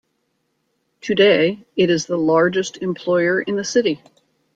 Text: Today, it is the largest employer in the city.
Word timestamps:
Today, 1.01 1.63
it 1.75 1.91
is 1.91 2.07
the 2.07 2.17
largest 2.17 2.77
employer 2.77 3.39
in 3.39 3.55
the 3.55 3.63
city. 3.63 4.01